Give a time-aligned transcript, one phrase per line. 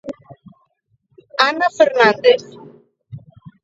[1.47, 2.41] Ana Fernández.